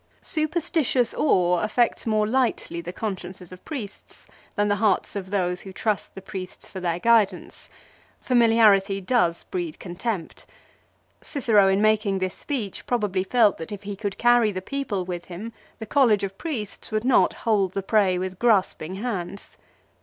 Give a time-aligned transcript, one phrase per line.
[0.19, 5.71] Superstitious awe affects more lightly the consciences of priests than the hearts of those who
[5.71, 7.69] trust the priests for their guidance.
[8.19, 10.47] Familiarity does breed contempt.
[11.21, 15.25] Cicero in making this speech probably felt that if he could carry the people with
[15.25, 19.55] him the College of Priests would not hold the prey with grasping hands.